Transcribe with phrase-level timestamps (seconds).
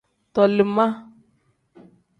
[0.33, 0.87] Tolima.